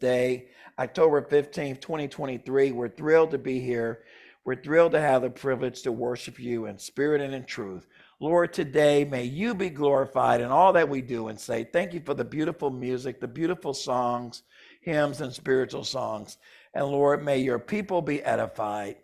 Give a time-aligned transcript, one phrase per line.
[0.00, 0.48] day,
[0.78, 2.72] October 15th, 2023.
[2.72, 4.00] We're thrilled to be here.
[4.44, 7.86] We're thrilled to have the privilege to worship you in spirit and in truth.
[8.18, 12.00] Lord, today may you be glorified in all that we do and say, Thank you
[12.00, 14.42] for the beautiful music, the beautiful songs,
[14.80, 16.38] hymns, and spiritual songs.
[16.74, 18.96] And Lord, may your people be edified.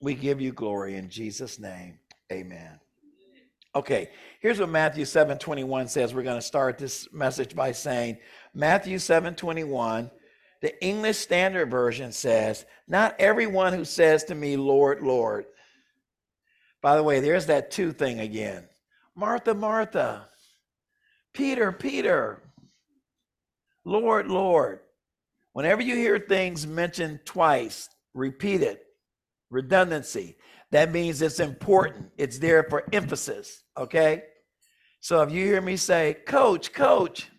[0.00, 1.98] We give you glory in Jesus' name.
[2.32, 2.80] Amen.
[3.76, 4.10] Okay,
[4.40, 6.14] here's what Matthew 7 21 says.
[6.14, 8.18] We're going to start this message by saying,
[8.54, 10.12] Matthew 7 21,
[10.62, 15.46] the English Standard Version says, Not everyone who says to me, Lord, Lord.
[16.82, 18.68] By the way, there's that two thing again.
[19.16, 20.28] Martha, Martha,
[21.32, 22.42] Peter, Peter,
[23.84, 24.80] Lord, Lord.
[25.52, 28.84] Whenever you hear things mentioned twice, repeat it,
[29.50, 30.36] redundancy,
[30.74, 32.10] that means it's important.
[32.18, 34.24] It's there for emphasis, okay?
[34.98, 37.30] So if you hear me say, Coach, Coach,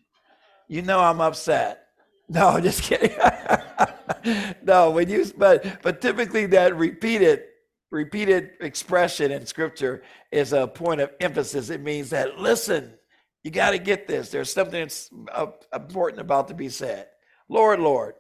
[0.70, 1.82] you know I'm upset.
[2.28, 3.16] No, just kidding.
[4.64, 7.44] no, when you but but typically that repeated
[7.92, 11.70] repeated expression in scripture is a point of emphasis.
[11.70, 12.96] It means that listen,
[13.44, 14.30] you got to get this.
[14.30, 17.10] There's something that's uh, important about to be said.
[17.48, 18.16] Lord, Lord.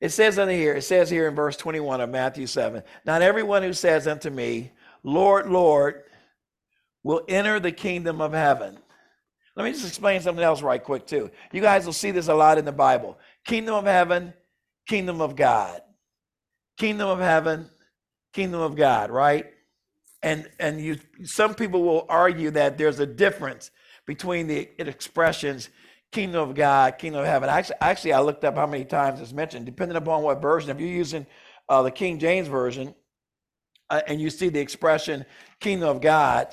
[0.00, 3.62] It says in here, it says here in verse 21 of Matthew 7, not everyone
[3.62, 6.04] who says unto me, Lord, Lord,
[7.02, 8.78] will enter the kingdom of heaven.
[9.56, 11.30] Let me just explain something else right quick, too.
[11.52, 13.18] You guys will see this a lot in the Bible.
[13.44, 14.32] Kingdom of heaven,
[14.86, 15.80] kingdom of God.
[16.76, 17.68] Kingdom of heaven,
[18.32, 19.46] kingdom of God, right?
[20.22, 23.72] And and you some people will argue that there's a difference
[24.06, 25.70] between the expressions
[26.12, 27.48] kingdom of God, kingdom of heaven.
[27.48, 30.70] Actually, actually, I looked up how many times it's mentioned, depending upon what version.
[30.70, 31.26] If you're using
[31.68, 32.94] uh, the King James version,
[33.90, 35.24] uh, and you see the expression
[35.60, 36.48] kingdom of God,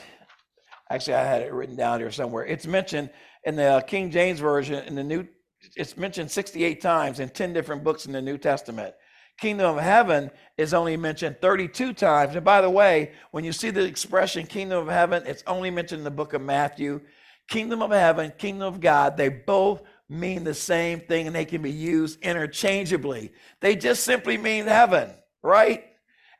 [0.89, 2.45] actually, I had it written down here somewhere.
[2.45, 3.09] It's mentioned
[3.43, 5.27] in the King James version in the New.
[5.75, 8.93] It's mentioned 68 times in 10 different books in the New Testament.
[9.37, 12.35] Kingdom of heaven is only mentioned 32 times.
[12.35, 15.99] And by the way, when you see the expression kingdom of heaven, it's only mentioned
[15.99, 17.01] in the book of Matthew
[17.47, 21.61] kingdom of heaven, kingdom of God, they both mean the same thing and they can
[21.61, 23.31] be used interchangeably.
[23.61, 25.09] They just simply mean heaven,
[25.41, 25.83] right?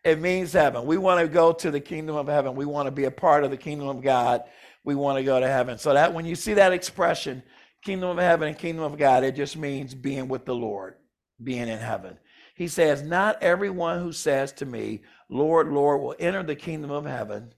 [0.03, 0.85] It means heaven.
[0.85, 2.55] We want to go to the kingdom of heaven.
[2.55, 4.43] We want to be a part of the kingdom of God.
[4.83, 5.79] We want to go to heaven.
[5.79, 7.41] So that when you see that expression,
[7.83, 10.95] kingdom of heaven and kingdom of God, it just means being with the Lord,
[11.41, 12.19] being in heaven.
[12.55, 17.05] He says, Not everyone who says to me, Lord, Lord, will enter the kingdom of
[17.05, 17.53] heaven,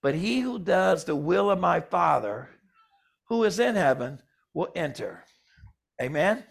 [0.00, 2.48] but he who does the will of my Father
[3.28, 4.20] who is in heaven
[4.54, 5.24] will enter.
[6.00, 6.44] Amen.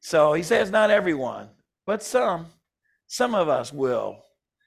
[0.00, 1.48] So he says, not everyone,
[1.86, 2.46] but some,
[3.06, 4.22] some of us will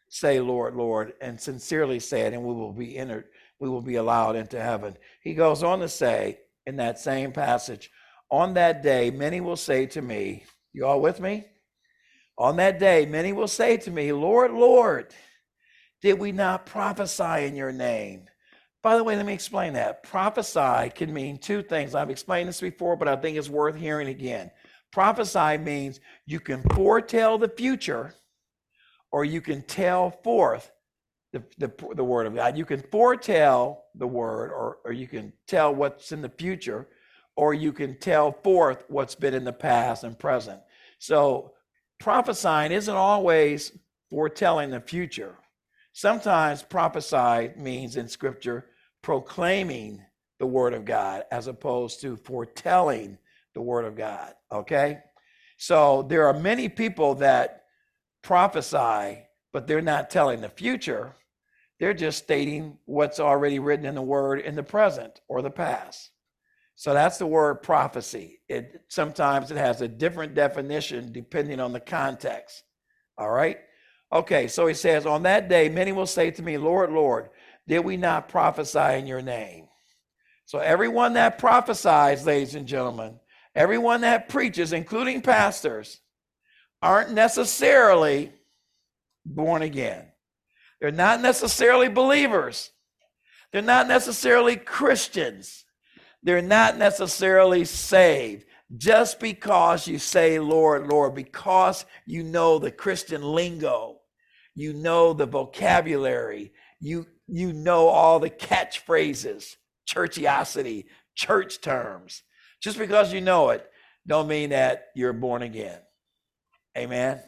[0.09, 3.25] say, Lord, Lord, and sincerely say it, and we will be entered,
[3.59, 4.97] we will be allowed into heaven.
[5.23, 7.89] He goes on to say in that same passage,
[8.29, 11.45] on that day, many will say to me, You all with me?
[12.37, 15.13] On that day, many will say to me, Lord, Lord,
[16.01, 18.27] did we not prophesy in your name?
[18.83, 20.03] By the way, let me explain that.
[20.03, 21.93] Prophesy can mean two things.
[21.93, 24.49] I've explained this before, but I think it's worth hearing again.
[24.91, 28.13] Prophesy means you can foretell the future
[29.11, 30.71] or you can tell forth
[31.31, 32.57] the, the, the word of God.
[32.57, 36.87] You can foretell the word or, or you can tell what's in the future
[37.35, 40.59] or you can tell forth what's been in the past and present.
[40.99, 41.53] So
[41.99, 43.77] prophesying isn't always
[44.09, 45.35] foretelling the future.
[45.93, 48.65] Sometimes prophesy means in scripture
[49.01, 50.03] proclaiming
[50.39, 53.17] the word of God as opposed to foretelling
[53.53, 54.33] the word of God.
[54.51, 54.99] Okay?
[55.57, 57.65] So there are many people that
[58.23, 59.23] prophesy,
[59.53, 61.15] but they're not telling the future.
[61.79, 66.11] They're just stating what's already written in the word in the present or the past.
[66.75, 68.39] So that's the word prophecy.
[68.49, 72.63] It sometimes it has a different definition depending on the context.
[73.17, 73.59] All right?
[74.13, 77.29] Okay, so he says, On that day, many will say to me, Lord, Lord,
[77.71, 79.65] did we not prophesy in your name?
[80.43, 83.17] So, everyone that prophesies, ladies and gentlemen,
[83.55, 86.01] everyone that preaches, including pastors,
[86.81, 88.33] aren't necessarily
[89.25, 90.05] born again.
[90.81, 92.71] They're not necessarily believers.
[93.53, 95.63] They're not necessarily Christians.
[96.23, 98.43] They're not necessarily saved.
[98.75, 103.99] Just because you say, Lord, Lord, because you know the Christian lingo,
[104.55, 106.51] you know the vocabulary,
[106.81, 109.55] you you know all the catchphrases,
[109.89, 110.85] churchiosity,
[111.15, 112.23] church terms.
[112.61, 113.65] Just because you know it,
[114.05, 115.79] don't mean that you're born again.
[116.77, 117.21] Amen.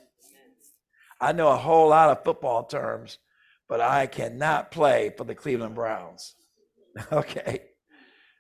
[1.22, 3.18] I know a whole lot of football terms,
[3.70, 6.36] but I cannot play for the Cleveland Browns.
[7.12, 7.62] Okay.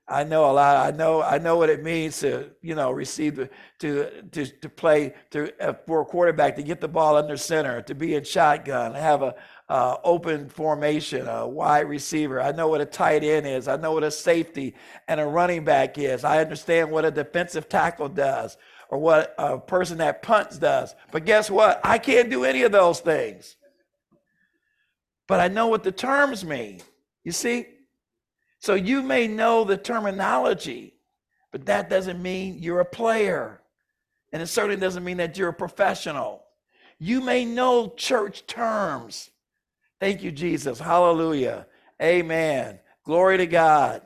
[0.08, 0.94] I know a lot.
[0.94, 3.50] I know I know what it means to you know receive the,
[3.80, 7.82] to to to play to uh, for a quarterback to get the ball under center,
[7.84, 9.34] to be in shotgun, have a
[9.74, 12.40] uh, open formation, a wide receiver.
[12.40, 13.68] I know what a tight end is.
[13.68, 14.76] I know what a safety
[15.08, 16.24] and a running back is.
[16.24, 18.56] I understand what a defensive tackle does
[18.90, 20.94] or what a person that punts does.
[21.12, 21.82] But guess what?
[21.84, 23.56] I can't do any of those things.
[25.26, 26.82] But I know what the terms mean.
[27.24, 27.66] You see?
[28.60, 30.94] So you may know the terminology,
[31.52, 33.60] but that doesn't mean you're a player.
[34.32, 36.44] And it certainly doesn't mean that you're a professional.
[37.00, 39.32] You may know church terms.
[40.04, 40.80] Thank you, Jesus.
[40.80, 41.66] Hallelujah.
[42.02, 42.78] Amen.
[43.06, 44.02] Glory to God.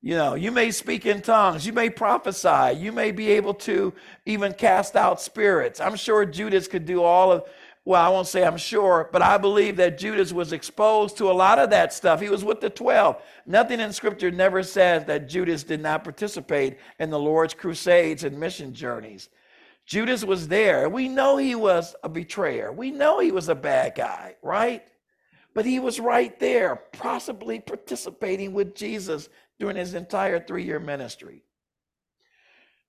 [0.00, 3.94] You know, you may speak in tongues, you may prophesy, you may be able to
[4.26, 5.78] even cast out spirits.
[5.80, 7.44] I'm sure Judas could do all of
[7.84, 11.32] well, I won't say I'm sure, but I believe that Judas was exposed to a
[11.32, 12.20] lot of that stuff.
[12.20, 13.22] He was with the 12.
[13.46, 18.40] Nothing in scripture never says that Judas did not participate in the Lord's crusades and
[18.40, 19.28] mission journeys.
[19.86, 20.88] Judas was there.
[20.88, 22.72] We know he was a betrayer.
[22.72, 24.84] We know he was a bad guy, right?
[25.54, 29.28] But he was right there, possibly participating with Jesus
[29.58, 31.42] during his entire three year ministry.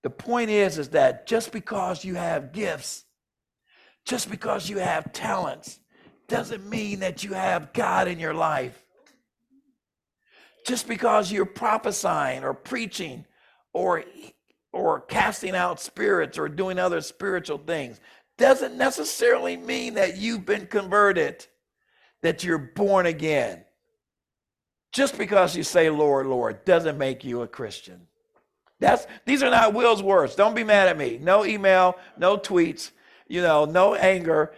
[0.01, 3.05] The point is, is that just because you have gifts
[4.05, 5.79] just because you have talents
[6.27, 8.85] doesn't mean that you have God in your life.
[10.65, 13.25] Just because you're prophesying or preaching
[13.73, 14.03] or
[14.71, 17.99] or casting out spirits or doing other spiritual things
[18.37, 21.45] doesn't necessarily mean that you've been converted,
[22.23, 23.63] that you're born again.
[24.91, 28.07] Just because you say Lord, Lord doesn't make you a Christian.
[28.79, 30.35] That's these are not Will's words.
[30.35, 31.19] Don't be mad at me.
[31.21, 32.91] No email, no tweets
[33.27, 34.53] you know, no anger.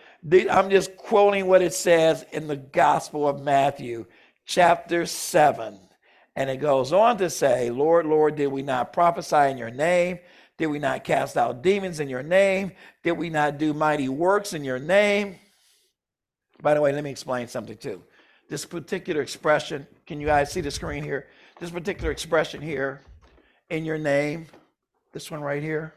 [0.50, 4.06] I'm just quoting what it says in the Gospel of Matthew,
[4.46, 5.80] chapter 7.
[6.36, 10.20] And it goes on to say, Lord, Lord, did we not prophesy in your name?
[10.58, 12.74] Did we not cast out demons in your name?
[13.04, 15.38] Did we not do mighty works in your name?
[16.66, 18.02] By the way, let me explain something too.
[18.50, 21.28] This particular expression, can you guys see the screen here?
[21.60, 23.02] This particular expression here,
[23.70, 24.48] in your name,
[25.14, 25.94] this one right here,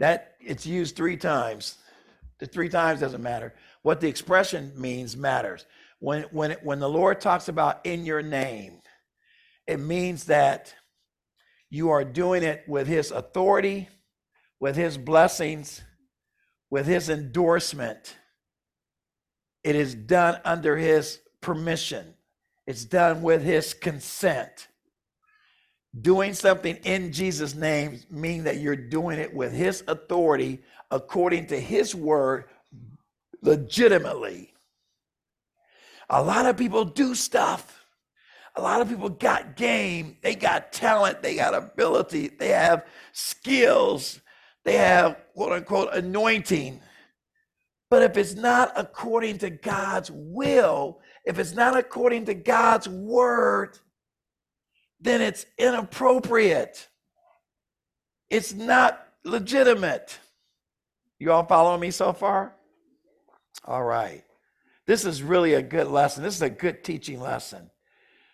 [0.00, 1.78] that it's used three times.
[2.40, 3.54] The three times doesn't matter.
[3.82, 5.66] What the expression means matters.
[6.00, 8.80] When when when the Lord talks about in your name,
[9.68, 10.74] it means that
[11.70, 13.88] you are doing it with his authority,
[14.58, 15.80] with his blessings,
[16.70, 18.16] with his endorsement.
[19.64, 22.14] It is done under his permission.
[22.66, 24.68] It's done with his consent
[26.00, 31.60] doing something in Jesus' name mean that you're doing it with his authority according to
[31.60, 32.44] his word
[33.42, 34.52] legitimately.
[36.08, 37.78] A lot of people do stuff.
[38.54, 44.20] A lot of people got game, they got talent, they got ability, they have skills,
[44.64, 46.80] they have quote unquote anointing.
[47.92, 53.78] But if it's not according to God's will, if it's not according to God's word,
[54.98, 56.88] then it's inappropriate.
[58.30, 60.18] It's not legitimate.
[61.18, 62.54] You all following me so far?
[63.66, 64.24] All right.
[64.86, 66.22] This is really a good lesson.
[66.22, 67.70] This is a good teaching lesson.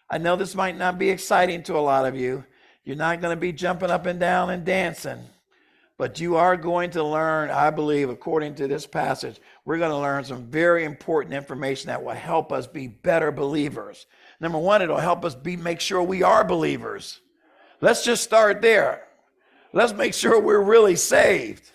[0.08, 2.44] I know this might not be exciting to a lot of you.
[2.84, 5.18] You're not going to be jumping up and down and dancing,
[5.98, 9.98] but you are going to learn, I believe, according to this passage, we're going to
[9.98, 14.06] learn some very important information that will help us be better believers.
[14.40, 17.20] Number one, it'll help us be make sure we are believers.
[17.80, 19.08] Let's just start there.
[19.72, 21.68] Let's make sure we're really saved.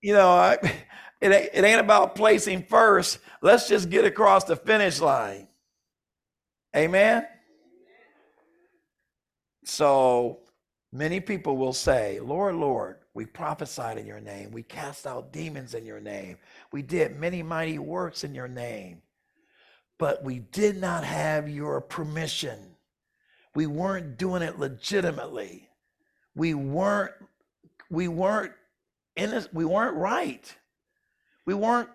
[0.00, 0.52] You know, I,
[1.20, 3.18] it, it ain't about placing first.
[3.40, 5.48] Let's just get across the finish line.
[6.76, 7.26] Amen.
[9.64, 10.40] So
[10.92, 14.50] many people will say, Lord, Lord, we prophesied in your name.
[14.50, 16.38] We cast out demons in your name.
[16.72, 19.02] We did many mighty works in your name
[20.02, 22.58] but we did not have your permission.
[23.54, 25.68] We weren't doing it legitimately.
[26.34, 27.12] We weren't
[27.88, 28.52] we weren't
[29.14, 30.52] in this, we weren't right.
[31.46, 31.88] We weren't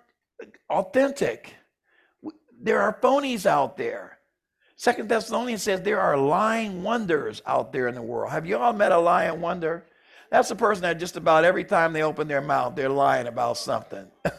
[0.70, 1.54] authentic.
[2.62, 4.20] There are phonies out there.
[4.78, 8.32] Second Thessalonians says there are lying wonders out there in the world.
[8.32, 9.86] Have you all met a lying wonder?
[10.30, 13.58] That's a person that just about every time they open their mouth, they're lying about
[13.58, 14.08] something.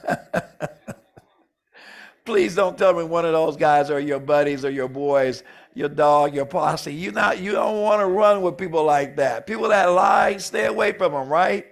[2.25, 5.43] Please don't tell me one of those guys are your buddies or your boys,
[5.73, 6.93] your dog, your posse.
[6.93, 9.47] You not you don't want to run with people like that.
[9.47, 11.67] People that lie, stay away from them, right?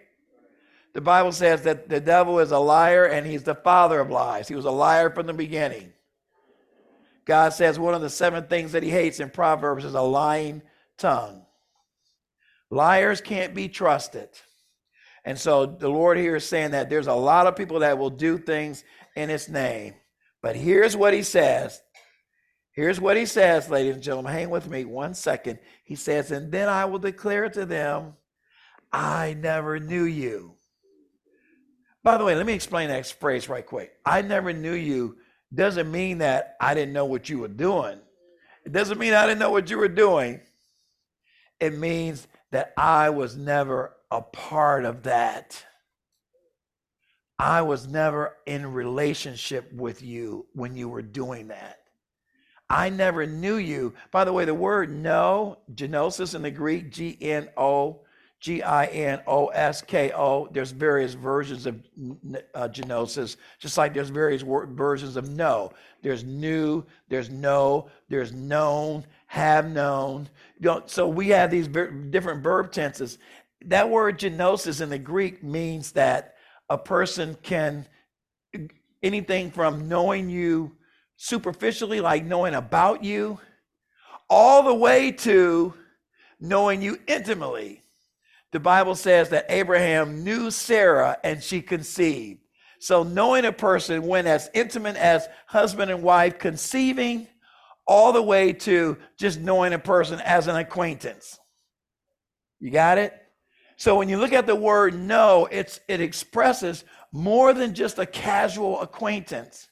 [0.94, 4.48] The Bible says that the devil is a liar and he's the father of lies.
[4.48, 5.92] He was a liar from the beginning.
[7.26, 10.62] God says one of the seven things that he hates in Proverbs is a lying
[10.96, 11.45] tongue.
[12.70, 14.28] Liars can't be trusted.
[15.24, 18.10] And so the Lord here is saying that there's a lot of people that will
[18.10, 18.84] do things
[19.16, 19.94] in his name.
[20.42, 21.80] But here's what he says.
[22.72, 24.32] Here's what he says, ladies and gentlemen.
[24.32, 25.58] Hang with me one second.
[25.84, 28.14] He says, And then I will declare to them,
[28.92, 30.54] I never knew you.
[32.04, 33.92] By the way, let me explain that phrase right quick.
[34.04, 35.16] I never knew you
[35.52, 37.98] doesn't mean that I didn't know what you were doing.
[38.64, 40.40] It doesn't mean I didn't know what you were doing.
[41.58, 45.62] It means that I was never a part of that.
[47.38, 51.80] I was never in relationship with you when you were doing that.
[52.70, 53.92] I never knew you.
[54.10, 58.00] By the way, the word know, genosis in the Greek, G N O,
[58.40, 60.48] G I N O S K O.
[60.50, 61.78] There's various versions of
[62.54, 65.72] uh, genosis, just like there's various versions of know.
[66.02, 70.28] There's new, there's know, there's known, have known.
[70.86, 73.18] So we have these different verb tenses.
[73.64, 76.34] That word genosis in the Greek means that
[76.68, 77.86] a person can
[79.02, 80.72] anything from knowing you
[81.16, 83.38] superficially, like knowing about you,
[84.28, 85.74] all the way to
[86.40, 87.82] knowing you intimately.
[88.52, 92.40] The Bible says that Abraham knew Sarah and she conceived.
[92.78, 97.26] So, knowing a person went as intimate as husband and wife, conceiving,
[97.86, 101.38] all the way to just knowing a person as an acquaintance.
[102.58, 103.14] You got it?
[103.76, 108.06] So when you look at the word know, it's it expresses more than just a
[108.06, 109.68] casual acquaintance.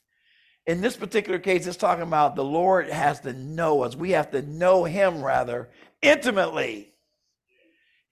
[0.66, 3.96] In this particular case, it's talking about the Lord has to know us.
[3.96, 6.92] We have to know him rather intimately.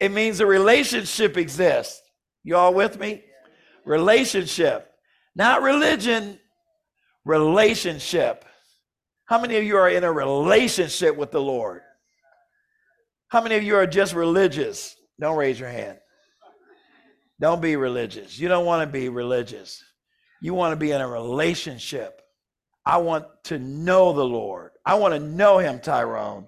[0.00, 2.02] It means a relationship exists.
[2.42, 3.23] You all with me?
[3.85, 4.90] Relationship.
[5.35, 6.38] Not religion,
[7.25, 8.44] relationship.
[9.32, 11.80] How many of you are in a relationship with the Lord?
[13.28, 14.94] How many of you are just religious?
[15.18, 15.96] Don't raise your hand.
[17.40, 18.38] Don't be religious.
[18.38, 19.82] You don't want to be religious.
[20.42, 22.20] You want to be in a relationship.
[22.84, 24.72] I want to know the Lord.
[24.84, 26.46] I want to know him, Tyrone.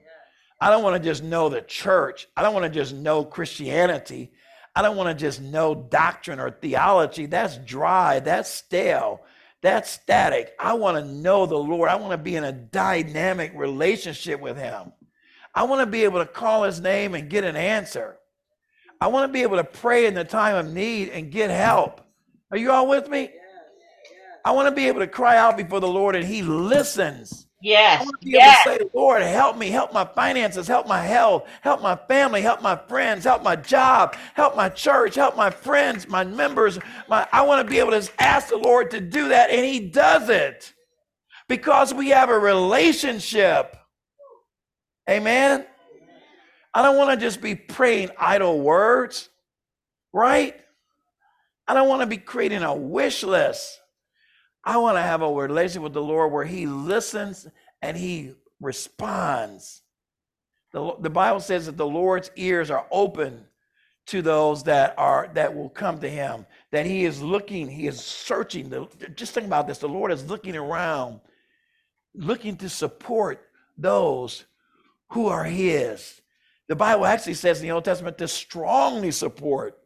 [0.61, 2.29] I don't want to just know the church.
[2.37, 4.31] I don't want to just know Christianity.
[4.77, 7.25] I don't want to just know doctrine or theology.
[7.25, 8.21] That's dry.
[8.21, 9.21] That's stale.
[9.65, 10.55] That's static.
[10.61, 11.89] I want to know the Lord.
[11.89, 14.93] I want to be in a dynamic relationship with him.
[15.55, 18.19] I want to be able to call his name and get an answer.
[19.01, 22.03] I want to be able to pray in the time of need and get help.
[22.51, 23.31] Are you all with me?
[24.45, 27.47] I want to be able to cry out before the Lord and he listens.
[27.65, 28.03] Yes.
[28.03, 28.67] I want to be yes.
[28.67, 32.43] able to say, Lord, help me, help my finances, help my health, help my family,
[32.43, 36.79] help my friends, help my job, help my church, help my friends, my members.
[37.09, 39.81] My, I want to be able to ask the Lord to do that, and He
[39.81, 40.75] does it
[41.49, 43.75] because we have a relationship.
[45.09, 45.65] Amen.
[46.75, 49.31] I don't want to just be praying idle words,
[50.13, 50.55] right?
[51.67, 53.81] I don't want to be creating a wish list.
[54.65, 57.47] I want to have a relationship with the Lord where He listens
[57.83, 59.83] and He responds.
[60.73, 63.47] The, the Bible says that the Lord's ears are open
[64.07, 68.01] to those that are that will come to him that he is looking he is
[68.01, 71.21] searching the, just think about this the lord is looking around
[72.15, 74.45] looking to support those
[75.11, 76.21] who are his
[76.69, 79.79] the bible actually says in the old testament to strongly support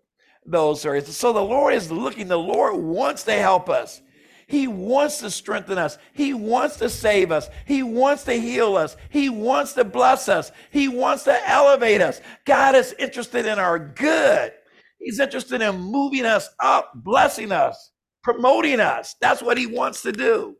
[0.44, 1.16] those who are his.
[1.16, 4.02] so the lord is looking the lord wants to help us
[4.48, 5.98] he wants to strengthen us.
[6.14, 7.50] He wants to save us.
[7.66, 8.96] He wants to heal us.
[9.10, 10.52] He wants to bless us.
[10.70, 12.22] He wants to elevate us.
[12.46, 14.52] God is interested in our good.
[14.98, 19.16] He's interested in moving us up, blessing us, promoting us.
[19.20, 20.56] That's what he wants to do.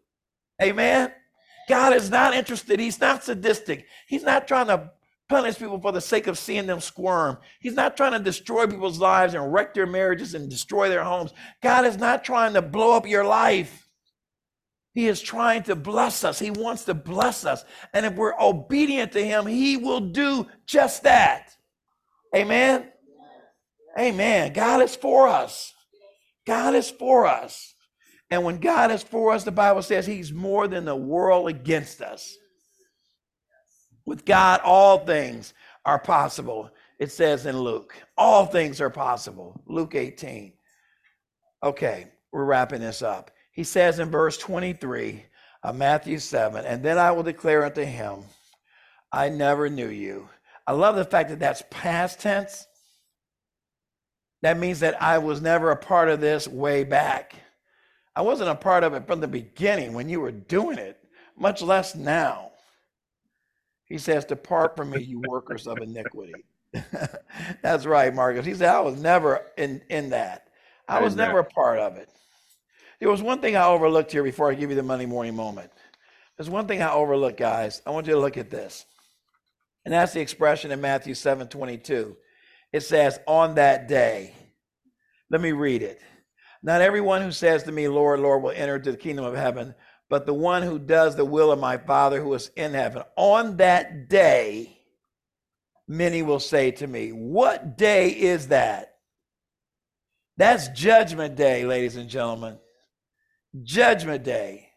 [0.63, 1.11] Amen.
[1.67, 2.79] God is not interested.
[2.79, 3.87] He's not sadistic.
[4.07, 4.91] He's not trying to
[5.29, 7.39] punish people for the sake of seeing them squirm.
[7.61, 11.33] He's not trying to destroy people's lives and wreck their marriages and destroy their homes.
[11.63, 13.89] God is not trying to blow up your life.
[14.95, 16.39] He is trying to bless us.
[16.39, 17.65] He wants to bless us.
[17.93, 21.55] And if we're obedient to Him, He will do just that.
[22.35, 22.91] Amen.
[23.99, 24.53] Amen.
[24.53, 25.73] God is for us.
[26.47, 27.75] God is for us.
[28.31, 32.01] And when God is for us, the Bible says He's more than the world against
[32.01, 32.37] us.
[34.09, 35.53] With God, all things
[35.85, 36.71] are possible.
[36.99, 39.61] It says in Luke, all things are possible.
[39.67, 40.55] Luke 18.
[41.63, 43.31] Okay, we're wrapping this up.
[43.53, 45.23] He says in verse 23
[45.63, 48.21] of Matthew 7, and then I will declare unto him,
[49.13, 50.31] I never knew you.
[50.67, 52.67] I love the fact that that's past tense.
[54.41, 57.35] That means that I was never a part of this way back.
[58.17, 60.99] I wasn't a part of it from the beginning when you were doing it,
[61.37, 62.53] much less now.
[63.89, 66.45] He says, Depart from me, you workers of iniquity.
[67.63, 68.45] That's right, Marcus.
[68.45, 70.49] He said, I was never in, in that.
[70.87, 72.09] I was never a part of it.
[73.01, 75.71] There was one thing I overlooked here before I give you the Monday morning moment.
[76.37, 77.83] There's one thing I overlooked, guys.
[77.87, 78.87] I want you to look at this.
[79.85, 82.17] And that's the expression in Matthew 7 22.
[82.73, 84.35] It says, On that day.
[85.31, 86.01] Let me read it.
[86.63, 89.75] Not everyone who says to me, Lord, Lord, will enter into the kingdom of heaven,
[90.09, 93.03] but the one who does the will of my Father who is in heaven.
[93.17, 94.79] On that day,
[95.87, 98.95] many will say to me, What day is that?
[100.37, 102.59] That's Judgment Day, ladies and gentlemen.
[103.63, 104.68] Judgment Day.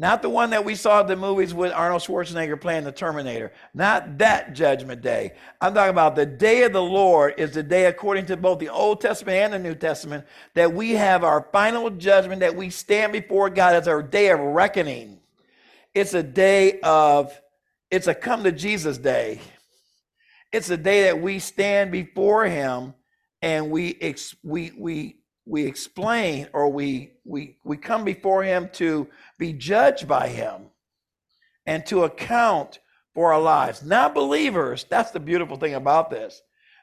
[0.00, 3.52] Not the one that we saw at the movies with Arnold Schwarzenegger playing the Terminator.
[3.74, 5.32] Not that judgment day.
[5.60, 8.68] I'm talking about the day of the Lord is the day, according to both the
[8.68, 10.24] Old Testament and the New Testament,
[10.54, 14.38] that we have our final judgment, that we stand before God as our day of
[14.38, 15.18] reckoning.
[15.96, 17.36] It's a day of,
[17.90, 19.40] it's a come to Jesus day.
[20.52, 22.94] It's a day that we stand before Him
[23.42, 25.17] and we, ex, we, we,
[25.48, 30.66] we explain or we we we come before him to be judged by him
[31.66, 32.80] and to account
[33.14, 33.82] for our lives.
[33.82, 34.84] Not believers.
[34.88, 36.42] That's the beautiful thing about this.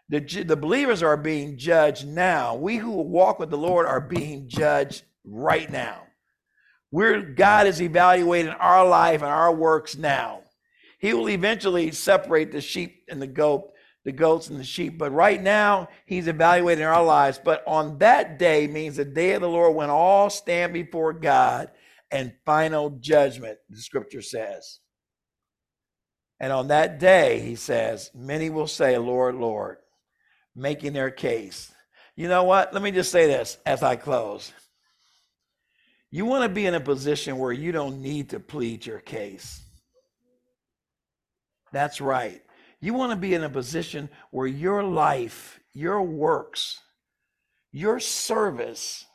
[0.10, 2.56] The, the believers are being judged now.
[2.56, 6.02] We who walk with the lord are being judged right now.
[6.92, 10.42] We're god is evaluating our life and our works now.
[11.00, 13.72] He will eventually separate the sheep and the goat
[14.06, 14.98] the goats and the sheep.
[14.98, 17.40] But right now, he's evaluating our lives.
[17.44, 21.72] But on that day means the day of the Lord when all stand before God
[22.12, 24.80] and final judgment, the scripture says.
[26.40, 29.78] And on that day, he says, many will say, Lord, Lord,
[30.56, 31.74] making their case.
[32.16, 32.74] You know what?
[32.74, 34.54] Let me just say this as I close.
[36.12, 39.62] You want to be in a position where you don't need to plead your case.
[41.74, 42.42] That's right.
[42.86, 46.82] You want to be in a position where your life, your works,
[47.72, 49.08] your service,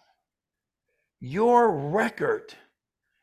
[1.20, 2.52] your record,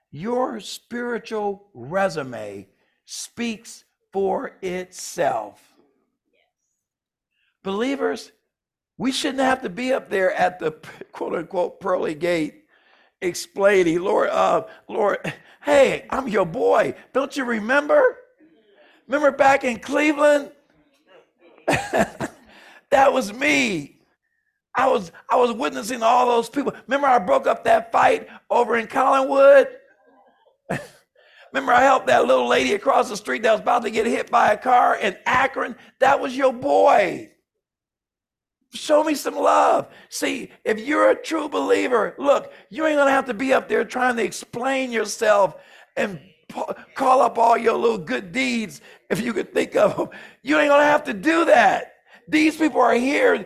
[0.09, 2.69] your spiritual resume
[3.03, 3.83] speaks
[4.13, 5.61] for itself.
[7.61, 8.31] Believers,
[8.97, 10.71] we shouldn't have to be up there at the
[11.11, 12.63] quote unquote pearly gate
[13.19, 15.33] explaining, Lord, uh, Lord,
[15.63, 16.95] hey, I'm your boy.
[17.11, 18.15] Don't you remember?
[19.07, 20.51] Remember back in Cleveland?
[21.67, 23.97] that was me.
[24.75, 26.73] I was I was witnessing all those people.
[26.87, 29.67] Remember I broke up that fight over in Collinwood?
[31.53, 34.29] Remember I helped that little lady across the street that was about to get hit
[34.29, 35.75] by a car in Akron?
[35.99, 37.31] That was your boy.
[38.73, 39.87] Show me some love.
[40.09, 43.85] See, if you're a true believer, look, you ain't gonna have to be up there
[43.85, 45.55] trying to explain yourself
[45.95, 46.19] and
[46.95, 50.09] call up all your little good deeds if you could think of them.
[50.43, 51.93] You ain't gonna have to do that.
[52.27, 53.45] These people are here.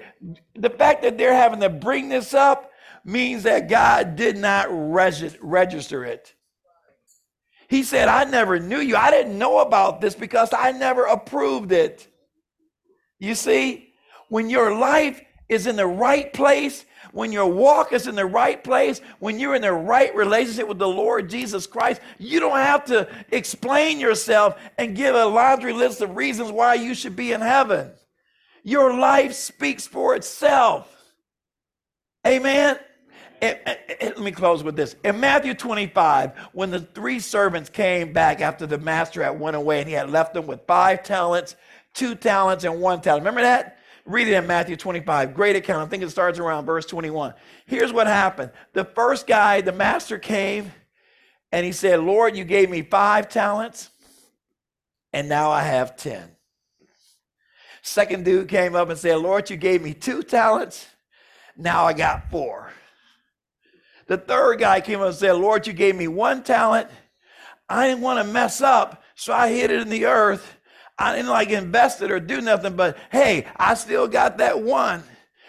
[0.55, 2.71] The fact that they're having to bring this up
[3.03, 6.33] means that God did not reg- register it.
[7.67, 8.95] He said, I never knew you.
[8.95, 12.07] I didn't know about this because I never approved it.
[13.17, 13.93] You see,
[14.29, 18.63] when your life is in the right place, when your walk is in the right
[18.63, 22.85] place, when you're in the right relationship with the Lord Jesus Christ, you don't have
[22.85, 27.41] to explain yourself and give a laundry list of reasons why you should be in
[27.41, 27.91] heaven.
[28.63, 30.87] Your life speaks for itself.
[32.25, 32.77] Amen.
[33.41, 34.95] Let me close with this.
[35.03, 39.79] In Matthew 25, when the three servants came back after the master had went away
[39.79, 41.55] and he had left them with five talents,
[41.95, 43.23] two talents, and one talent.
[43.23, 43.79] Remember that?
[44.05, 45.33] Read it in Matthew 25.
[45.33, 45.85] Great account.
[45.85, 47.33] I think it starts around verse 21.
[47.65, 48.51] Here's what happened.
[48.73, 50.71] The first guy, the master came
[51.51, 53.89] and he said, Lord, you gave me five talents,
[55.11, 56.31] and now I have 10.
[57.81, 60.87] Second dude came up and said, Lord, you gave me two talents,
[61.57, 62.71] now I got four.
[64.07, 66.89] The third guy came up and said, Lord, you gave me one talent.
[67.69, 70.57] I didn't want to mess up, so I hid it in the earth
[71.01, 75.03] I didn't like invest it or do nothing, but hey, I still got that one.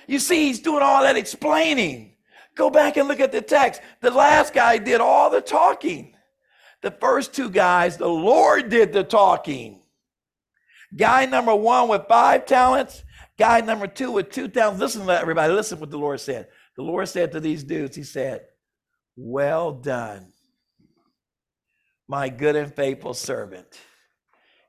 [0.07, 2.15] You see, he's doing all that explaining.
[2.55, 3.83] Go back and look at the text.
[4.01, 6.15] The last guy did all the talking.
[6.81, 9.83] The first two guys, the Lord did the talking.
[10.97, 13.05] Guy number one with five talents,
[13.39, 14.81] guy number two with two talents.
[14.81, 15.53] Listen to that, everybody.
[15.53, 16.49] Listen what the Lord said.
[16.77, 18.47] The Lord said to these dudes, He said,
[19.17, 20.33] Well done,
[22.09, 23.79] my good and faithful servant.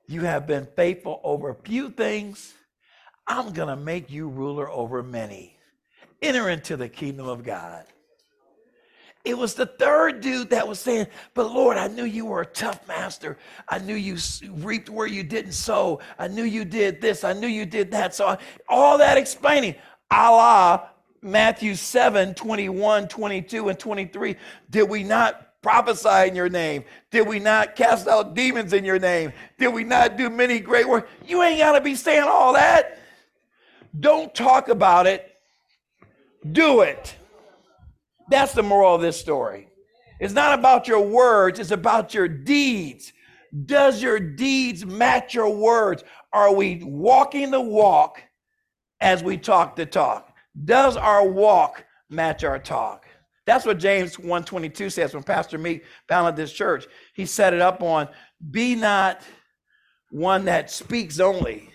[0.07, 2.53] You have been faithful over a few things.
[3.27, 5.57] I'm going to make you ruler over many.
[6.21, 7.85] Enter into the kingdom of God.
[9.25, 12.45] It was the third dude that was saying, But Lord, I knew you were a
[12.45, 13.37] tough master.
[13.69, 14.17] I knew you
[14.57, 16.01] reaped where you didn't sow.
[16.19, 17.23] I knew you did this.
[17.23, 18.13] I knew you did that.
[18.13, 18.37] So
[18.67, 19.75] all that explaining,
[20.11, 20.87] à la,
[21.21, 24.35] Matthew 7 21, 22, and 23.
[24.69, 26.83] Did we not prophesy in your name?
[27.09, 29.33] Did we not cast out demons in your name?
[29.57, 31.09] Did we not do many great works?
[31.25, 32.99] You ain't got to be saying all that.
[33.99, 35.31] Don't talk about it,
[36.51, 37.15] do it.
[38.29, 39.69] That's the moral of this story.
[40.19, 43.13] It's not about your words, it's about your deeds.
[43.65, 46.03] Does your deeds match your words?
[46.31, 48.21] Are we walking the walk
[48.99, 50.35] as we talk the talk?
[50.65, 53.02] Does our walk match our talk?
[53.45, 56.87] That's what James 122 says when Pastor Meek founded this church.
[57.13, 58.07] He set it up on
[58.51, 59.21] be not
[60.09, 61.69] one that speaks only.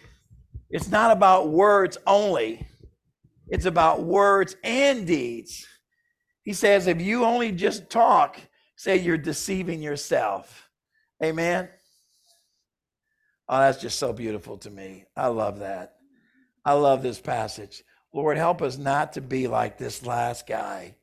[0.70, 2.66] It's not about words only.
[3.48, 5.66] It's about words and deeds.
[6.42, 8.38] He says, if you only just talk,
[8.76, 10.68] say you're deceiving yourself.
[11.22, 11.68] Amen.
[13.48, 15.04] Oh, that's just so beautiful to me.
[15.16, 15.94] I love that.
[16.64, 17.83] I love this passage.
[18.14, 20.96] Lord, help us not to be like this last guy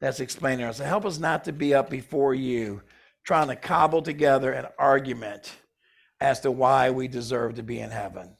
[0.00, 0.78] that's explaining us.
[0.78, 2.82] Help us not to be up before you
[3.24, 5.52] trying to cobble together an argument
[6.20, 8.36] as to why we deserve to be in heaven.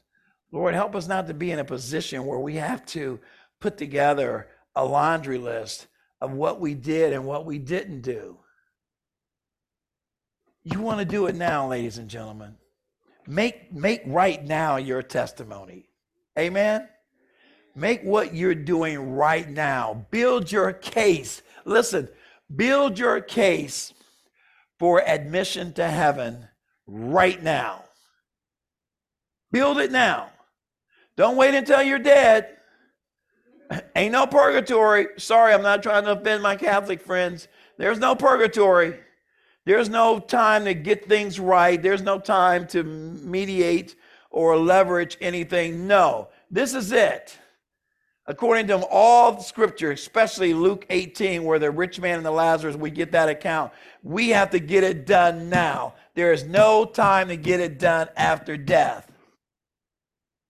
[0.51, 3.19] Lord, help us not to be in a position where we have to
[3.59, 5.87] put together a laundry list
[6.21, 8.37] of what we did and what we didn't do.
[10.63, 12.55] You want to do it now, ladies and gentlemen.
[13.27, 15.89] Make, make right now your testimony.
[16.39, 16.87] Amen.
[17.75, 20.05] Make what you're doing right now.
[20.11, 21.41] Build your case.
[21.67, 22.07] Listen,
[22.53, 23.93] build your case
[24.79, 26.47] for admission to heaven
[26.87, 27.83] right now.
[29.51, 30.29] Build it now.
[31.17, 32.57] Don't wait until you're dead.
[33.95, 35.07] Ain't no purgatory.
[35.17, 37.47] Sorry, I'm not trying to offend my Catholic friends.
[37.77, 38.99] There's no purgatory.
[39.65, 41.81] There's no time to get things right.
[41.81, 43.95] There's no time to mediate
[44.31, 45.87] or leverage anything.
[45.87, 47.37] No, this is it.
[48.29, 52.91] According to all scripture, especially Luke 18, where the rich man and the Lazarus, we
[52.91, 53.71] get that account.
[54.03, 55.93] We have to get it done now.
[56.13, 59.09] There is no time to get it done after death.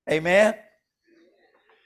[0.09, 0.55] Amen.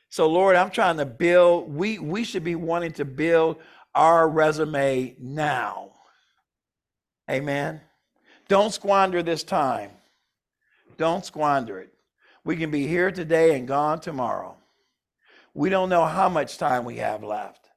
[0.09, 3.57] So, Lord, I'm trying to build, we, we should be wanting to build
[3.93, 5.91] our resume now.
[7.29, 7.81] Amen.
[8.47, 9.91] Don't squander this time.
[10.97, 11.93] Don't squander it.
[12.45, 14.55] We can be here today and gone tomorrow.
[15.53, 17.69] We don't know how much time we have left.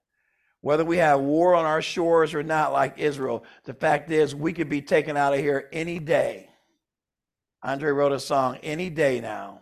[0.61, 4.53] Whether we have war on our shores or not, like Israel, the fact is we
[4.53, 6.49] could be taken out of here any day.
[7.63, 9.61] Andre wrote a song, Any Day Now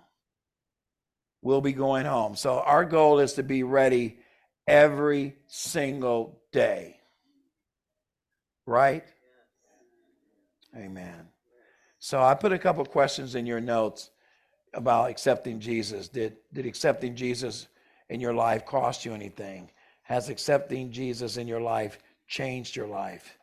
[1.43, 2.37] we'll be going home.
[2.37, 4.19] So our goal is to be ready
[4.67, 6.97] every single day.
[8.65, 9.05] Right?
[10.75, 11.29] Amen.
[11.99, 14.11] So I put a couple questions in your notes
[14.73, 16.09] about accepting Jesus.
[16.09, 17.69] Did did accepting Jesus
[18.13, 19.71] in your life cost you anything?
[20.03, 21.99] Has accepting Jesus in your life
[22.29, 23.39] changed your life?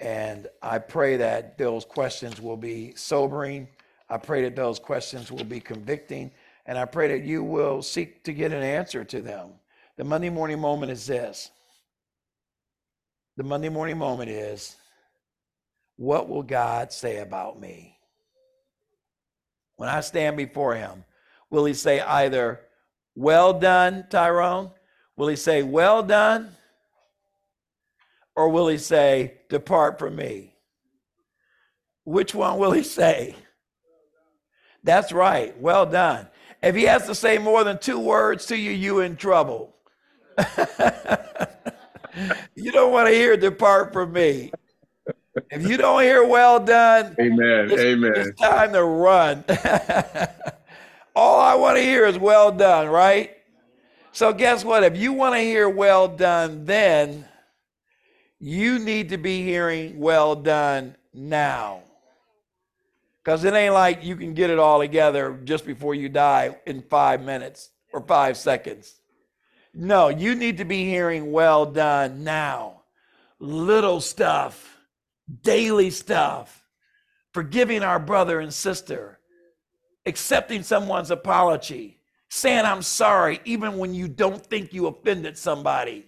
[0.00, 3.68] And I pray that those questions will be sobering.
[4.10, 6.30] I pray that those questions will be convicting
[6.66, 9.50] and I pray that you will seek to get an answer to them.
[9.96, 11.50] The Monday morning moment is this.
[13.36, 14.76] The Monday morning moment is
[15.96, 17.98] what will God say about me?
[19.76, 21.04] When I stand before him,
[21.50, 22.60] will he say either,
[23.14, 24.70] well done, Tyrone?
[25.16, 26.50] Will he say, well done?
[28.34, 30.54] Or will he say, depart from me?
[32.04, 33.36] Which one will he say?
[34.82, 35.58] That's right.
[35.60, 36.28] Well done.
[36.62, 39.74] If he has to say more than two words to you, you in trouble.
[42.54, 44.52] you don't want to hear depart from me.
[45.50, 47.70] If you don't hear well done, amen.
[47.70, 48.12] It's, amen.
[48.16, 49.44] It's time to run.
[51.14, 53.36] All I want to hear is well done, right?
[54.12, 54.84] So guess what?
[54.84, 57.26] If you want to hear well done then,
[58.38, 61.82] you need to be hearing well done now.
[63.22, 66.82] Because it ain't like you can get it all together just before you die in
[66.82, 69.00] five minutes or five seconds.
[69.74, 72.82] No, you need to be hearing well done now.
[73.38, 74.76] Little stuff,
[75.42, 76.64] daily stuff,
[77.32, 79.18] forgiving our brother and sister,
[80.06, 86.06] accepting someone's apology, saying, I'm sorry, even when you don't think you offended somebody,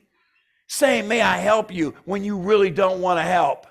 [0.66, 3.66] saying, May I help you when you really don't want to help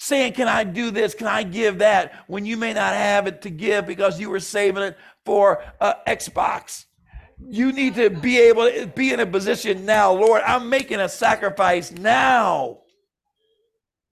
[0.00, 1.14] saying, Can I do this?
[1.14, 2.24] Can I give that?
[2.26, 5.94] When you may not have it to give because you were saving it for uh,
[6.06, 6.86] Xbox.
[7.48, 10.42] You need to be able to be in a position now, Lord.
[10.44, 12.79] I'm making a sacrifice now.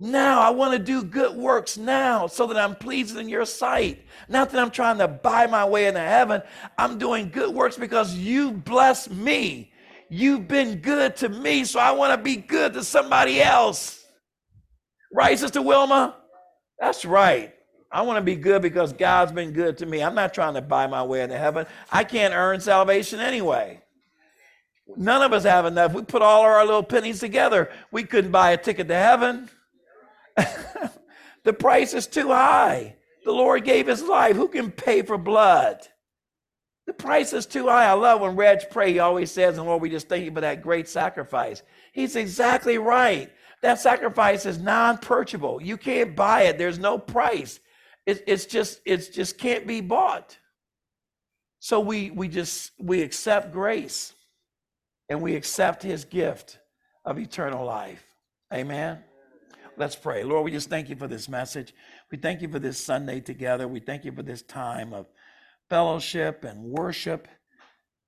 [0.00, 4.04] Now I want to do good works now so that I'm pleasing in your sight.
[4.28, 6.40] Not that I'm trying to buy my way into heaven.
[6.76, 9.72] I'm doing good works because you bless me.
[10.08, 14.06] You've been good to me, so I want to be good to somebody else.
[15.12, 16.16] Right, Sister Wilma?
[16.78, 17.52] That's right.
[17.90, 20.02] I want to be good because God's been good to me.
[20.02, 21.66] I'm not trying to buy my way into heaven.
[21.90, 23.82] I can't earn salvation anyway.
[24.96, 25.92] None of us have enough.
[25.92, 27.70] We put all our little pennies together.
[27.90, 29.50] We couldn't buy a ticket to heaven.
[31.44, 32.96] the price is too high.
[33.24, 34.36] The Lord gave his life.
[34.36, 35.86] Who can pay for blood?
[36.86, 37.86] The price is too high.
[37.86, 38.92] I love when Reg pray.
[38.92, 41.62] He always says, and Lord, we just thank you for that great sacrifice.
[41.92, 43.30] He's exactly right.
[43.60, 45.60] That sacrifice is non-purchable.
[45.60, 46.56] You can't buy it.
[46.56, 47.60] There's no price.
[48.06, 50.38] It, it's just, it's just can't be bought.
[51.60, 54.14] So we we just we accept grace
[55.08, 56.58] and we accept his gift
[57.04, 58.04] of eternal life.
[58.52, 59.02] Amen.
[59.78, 60.24] Let's pray.
[60.24, 61.72] Lord, we just thank you for this message.
[62.10, 63.68] We thank you for this Sunday together.
[63.68, 65.06] We thank you for this time of
[65.70, 67.28] fellowship and worship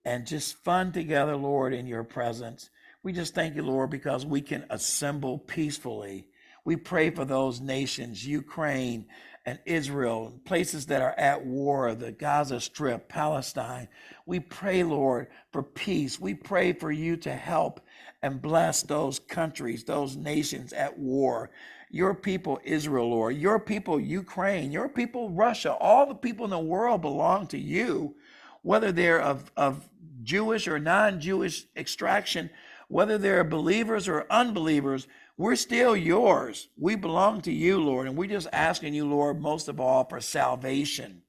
[0.04, 2.70] and just fun together, Lord, in your presence.
[3.04, 6.26] We just thank you, Lord, because we can assemble peacefully.
[6.64, 9.06] We pray for those nations, Ukraine
[9.46, 13.88] and Israel, places that are at war, the Gaza Strip, Palestine.
[14.26, 16.20] We pray, Lord, for peace.
[16.20, 17.80] We pray for you to help
[18.22, 21.50] and bless those countries, those nations at war.
[21.90, 26.58] Your people, Israel, Lord, your people, Ukraine, your people, Russia, all the people in the
[26.58, 28.14] world belong to you,
[28.62, 29.88] whether they're of, of
[30.22, 32.50] Jewish or non Jewish extraction,
[32.88, 35.08] whether they're believers or unbelievers,
[35.40, 36.68] we're still yours.
[36.76, 38.06] We belong to you, Lord.
[38.06, 41.22] And we're just asking you, Lord, most of all for salvation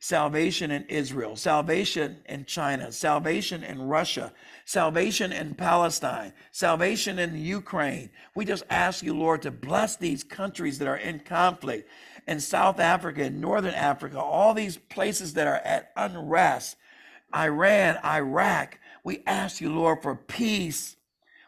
[0.00, 4.30] salvation in Israel, salvation in China, salvation in Russia,
[4.66, 8.10] salvation in Palestine, salvation in Ukraine.
[8.34, 11.88] We just ask you, Lord, to bless these countries that are in conflict
[12.28, 16.76] in South Africa and Northern Africa, all these places that are at unrest,
[17.34, 18.78] Iran, Iraq.
[19.04, 20.96] We ask you, Lord, for peace.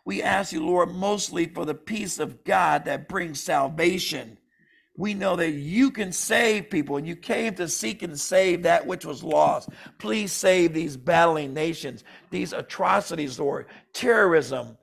[0.06, 4.38] We ask you, Lord, mostly for the peace of God that brings salvation
[4.96, 8.86] we know that you can save people and you came to seek and save that
[8.86, 9.68] which was lost.
[9.98, 14.78] Please save these battling nations, these atrocities, Lord, terrorism,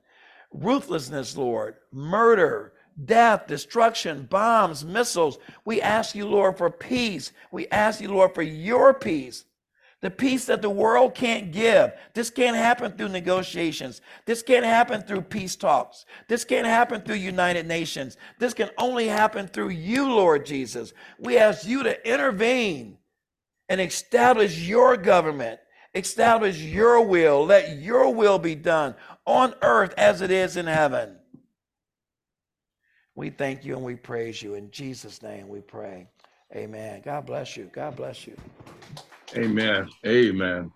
[0.52, 5.38] ruthlessness, Lord, murder, death, destruction, bombs, missiles.
[5.64, 7.32] We ask you, Lord, for peace.
[7.50, 9.44] We ask you, Lord, for your peace
[10.04, 11.90] the peace that the world can't give.
[12.12, 14.02] This can't happen through negotiations.
[14.26, 16.04] This can't happen through peace talks.
[16.28, 18.18] This can't happen through United Nations.
[18.38, 20.92] This can only happen through you, Lord Jesus.
[21.18, 22.98] We ask you to intervene
[23.70, 25.58] and establish your government,
[25.94, 27.46] establish your will.
[27.46, 31.16] Let your will be done on earth as it is in heaven.
[33.14, 34.52] We thank you and we praise you.
[34.54, 36.10] In Jesus' name we pray.
[36.54, 37.00] Amen.
[37.02, 37.70] God bless you.
[37.72, 38.36] God bless you.
[39.36, 39.88] Amen.
[40.06, 40.72] Amen.